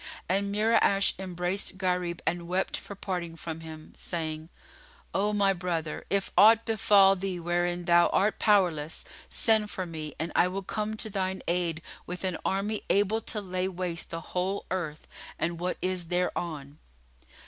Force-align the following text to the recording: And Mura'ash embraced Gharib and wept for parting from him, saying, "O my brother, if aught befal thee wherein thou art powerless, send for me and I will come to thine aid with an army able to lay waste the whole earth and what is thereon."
And 0.27 0.51
Mura'ash 0.51 1.13
embraced 1.19 1.77
Gharib 1.77 2.23
and 2.25 2.47
wept 2.47 2.75
for 2.75 2.95
parting 2.95 3.35
from 3.35 3.59
him, 3.59 3.93
saying, 3.95 4.49
"O 5.13 5.31
my 5.31 5.53
brother, 5.53 6.05
if 6.09 6.31
aught 6.35 6.65
befal 6.65 7.15
thee 7.15 7.39
wherein 7.39 7.85
thou 7.85 8.07
art 8.07 8.39
powerless, 8.39 9.05
send 9.29 9.69
for 9.69 9.85
me 9.85 10.15
and 10.19 10.31
I 10.35 10.47
will 10.47 10.63
come 10.63 10.97
to 10.97 11.09
thine 11.11 11.43
aid 11.47 11.83
with 12.07 12.23
an 12.23 12.39
army 12.43 12.81
able 12.89 13.21
to 13.21 13.41
lay 13.41 13.67
waste 13.67 14.09
the 14.09 14.21
whole 14.21 14.65
earth 14.71 15.05
and 15.37 15.59
what 15.59 15.77
is 15.83 16.05
thereon." 16.05 16.79